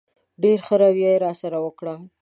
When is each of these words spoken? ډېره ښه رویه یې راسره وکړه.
ډېره 0.41 0.63
ښه 0.65 0.75
رویه 0.81 1.11
یې 1.15 1.21
راسره 1.25 1.57
وکړه. 1.61 1.95